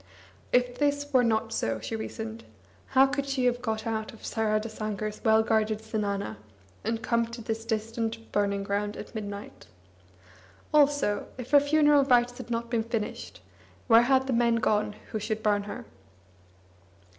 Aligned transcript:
If 0.51 0.79
this 0.79 1.13
were 1.13 1.23
not 1.23 1.53
so, 1.53 1.79
she 1.79 1.95
reasoned, 1.95 2.43
how 2.87 3.05
could 3.05 3.27
she 3.27 3.45
have 3.45 3.61
got 3.61 3.85
out 3.85 4.11
of 4.13 4.25
Saradasankar's 4.25 5.21
well 5.23 5.43
guarded 5.43 5.79
zenana, 5.83 6.37
and 6.83 7.03
come 7.03 7.27
to 7.27 7.39
this 7.39 7.65
distant 7.65 8.17
burningground 8.31 8.97
at 8.97 9.13
midnight? 9.13 9.67
Also, 10.73 11.27
if 11.37 11.51
her 11.51 11.59
funeral 11.59 12.03
rites 12.03 12.39
had 12.39 12.49
not 12.49 12.67
been 12.71 12.81
finished, 12.81 13.41
where 13.85 14.01
had 14.01 14.25
the 14.25 14.33
men 14.33 14.55
gone 14.55 14.95
who 15.11 15.19
should 15.19 15.43
burn 15.43 15.65
her? 15.65 15.85